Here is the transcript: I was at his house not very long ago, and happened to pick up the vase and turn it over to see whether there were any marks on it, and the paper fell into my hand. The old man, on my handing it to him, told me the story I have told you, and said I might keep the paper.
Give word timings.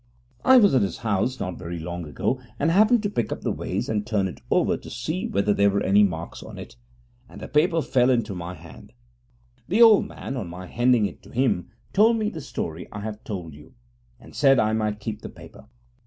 I 0.43 0.57
was 0.57 0.73
at 0.73 0.81
his 0.81 0.97
house 1.05 1.39
not 1.39 1.59
very 1.59 1.77
long 1.77 2.07
ago, 2.07 2.41
and 2.57 2.71
happened 2.71 3.03
to 3.03 3.09
pick 3.11 3.31
up 3.31 3.41
the 3.41 3.51
vase 3.51 3.87
and 3.87 4.03
turn 4.03 4.27
it 4.27 4.41
over 4.49 4.75
to 4.75 4.89
see 4.89 5.27
whether 5.27 5.53
there 5.53 5.69
were 5.69 5.83
any 5.83 6.03
marks 6.03 6.41
on 6.41 6.57
it, 6.57 6.75
and 7.29 7.39
the 7.39 7.47
paper 7.47 7.83
fell 7.83 8.09
into 8.09 8.33
my 8.33 8.55
hand. 8.55 8.93
The 9.67 9.83
old 9.83 10.07
man, 10.07 10.37
on 10.37 10.47
my 10.47 10.65
handing 10.65 11.05
it 11.05 11.21
to 11.21 11.29
him, 11.29 11.69
told 11.93 12.17
me 12.17 12.29
the 12.31 12.41
story 12.41 12.87
I 12.91 13.01
have 13.01 13.23
told 13.23 13.53
you, 13.53 13.75
and 14.19 14.35
said 14.35 14.57
I 14.57 14.73
might 14.73 14.99
keep 14.99 15.21
the 15.21 15.29
paper. 15.29 15.67